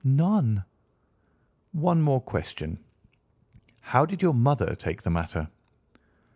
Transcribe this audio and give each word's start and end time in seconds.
"None." 0.03 0.65
"One 1.73 2.01
more 2.01 2.21
question. 2.21 2.79
How 3.81 4.07
did 4.07 4.23
your 4.23 4.33
mother 4.33 4.73
take 4.73 5.03
the 5.03 5.11
matter?" 5.11 5.49